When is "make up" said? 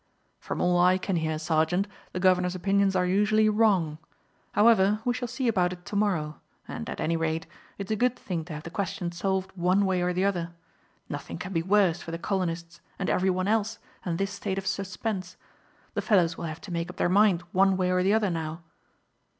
16.73-16.95